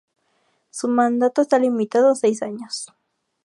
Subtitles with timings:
[0.71, 2.87] Su mandato está limitado a seis años.